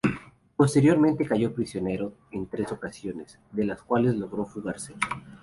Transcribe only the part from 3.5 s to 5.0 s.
de las cuales logró fugarse.